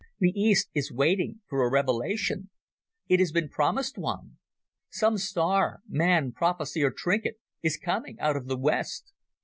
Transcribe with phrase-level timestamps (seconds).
[0.17, 2.49] The East is waiting for a revelation.
[3.07, 4.39] It has been promised one.
[4.89, 9.13] Some star—man, prophecy, or trinket—is coming out of the West.